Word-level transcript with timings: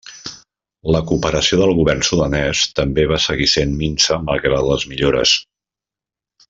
La 0.95 1.01
cooperació 1.11 1.59
del 1.59 1.73
govern 1.81 2.01
sudanès 2.09 2.63
també 2.81 3.07
va 3.13 3.21
seguir 3.29 3.49
sent 3.55 3.79
minsa 3.85 4.21
malgrat 4.31 4.69
les 4.75 4.91
millores. 4.95 5.39